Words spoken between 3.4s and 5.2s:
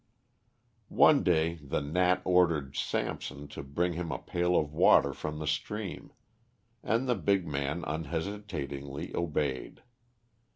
to bring him a pail of water